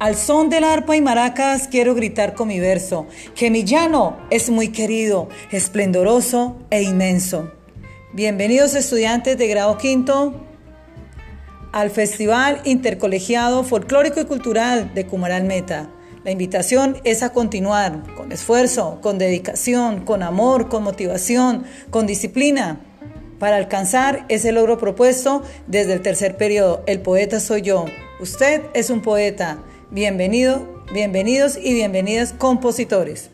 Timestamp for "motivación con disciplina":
20.82-22.80